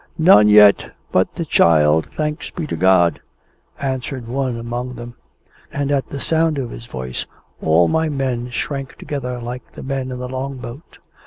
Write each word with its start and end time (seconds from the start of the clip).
"None 0.17 0.47
yet, 0.47 0.93
but 1.11 1.35
the 1.35 1.45
child, 1.45 2.07
thanks 2.07 2.49
be 2.49 2.65
to 2.65 2.75
God!" 2.75 3.21
answered 3.79 4.27
one 4.27 4.57
among 4.57 4.93
them. 4.95 5.13
And 5.71 5.91
at 5.91 6.09
the 6.09 6.19
sound 6.19 6.57
of 6.57 6.71
his 6.71 6.87
voice, 6.87 7.27
all 7.61 7.87
my 7.87 8.09
men 8.09 8.49
shrank 8.49 8.95
together 8.97 9.37
like 9.39 9.73
the 9.73 9.83
men 9.83 10.09
in 10.09 10.17
the 10.17 10.27
Long 10.27 10.57
boat. 10.57 10.97